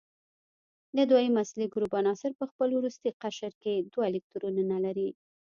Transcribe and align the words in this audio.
د 0.95 0.97
دویم 1.11 1.35
اصلي 1.43 1.65
ګروپ 1.73 1.91
عناصر 2.01 2.31
په 2.39 2.45
خپل 2.51 2.69
وروستي 2.79 3.09
قشر 3.21 3.51
کې 3.61 3.73
دوه 3.93 4.05
الکترونونه 4.11 4.75
لري. 4.85 5.09